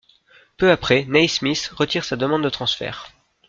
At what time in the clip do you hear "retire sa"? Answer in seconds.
1.75-2.15